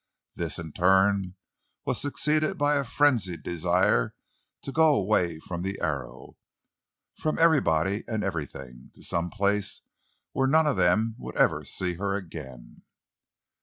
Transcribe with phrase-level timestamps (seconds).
[0.33, 1.35] This in turn
[1.85, 4.15] was succeeded by a frenzied desire
[4.63, 9.81] to go away from the Arrow—from everybody and everything—to some place
[10.31, 12.81] where none of them would ever see her again.